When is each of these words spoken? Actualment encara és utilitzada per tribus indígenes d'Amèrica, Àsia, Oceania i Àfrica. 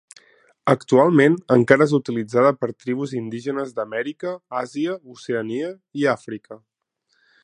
Actualment 0.71 1.35
encara 1.55 1.85
és 1.89 1.93
utilitzada 1.97 2.53
per 2.61 2.69
tribus 2.85 3.13
indígenes 3.19 3.75
d'Amèrica, 3.81 4.35
Àsia, 4.63 4.97
Oceania 5.17 5.71
i 6.03 6.09
Àfrica. 6.19 6.59